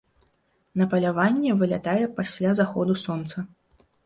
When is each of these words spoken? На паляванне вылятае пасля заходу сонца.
На 0.81 0.87
паляванне 0.93 1.51
вылятае 1.59 2.05
пасля 2.17 2.55
заходу 2.63 2.97
сонца. 3.05 3.37